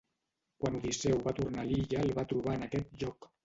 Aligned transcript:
Quan 0.63 0.77
Odisseu 0.79 1.21
va 1.29 1.35
tornar 1.41 1.67
a 1.67 1.67
l'illa 1.69 2.03
el 2.07 2.17
va 2.19 2.27
trobar 2.35 2.59
en 2.61 2.69
aquest 2.71 2.93
lloc. 3.05 3.35